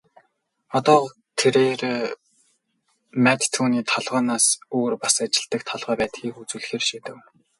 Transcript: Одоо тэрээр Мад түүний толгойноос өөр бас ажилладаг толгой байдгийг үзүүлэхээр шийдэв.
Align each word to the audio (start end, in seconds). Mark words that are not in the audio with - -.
Одоо 0.77 0.99
тэрээр 1.39 1.81
Мад 3.25 3.41
түүний 3.53 3.83
толгойноос 3.91 4.45
өөр 4.77 4.93
бас 5.03 5.15
ажилладаг 5.23 5.61
толгой 5.71 5.95
байдгийг 5.99 6.35
үзүүлэхээр 6.41 6.83
шийдэв. 6.89 7.15